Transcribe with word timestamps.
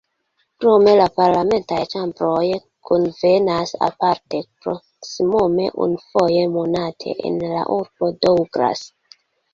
Krome 0.63 0.93
la 0.99 1.03
parlamentaj 1.17 1.81
ĉambroj 1.91 2.47
kunvenas 2.89 3.73
aparte, 3.89 4.41
proksimume 4.65 5.69
unufoje 5.87 6.51
monate, 6.59 7.15
en 7.31 7.41
la 7.55 7.65
urbo 7.81 8.15
Douglas. 8.27 8.83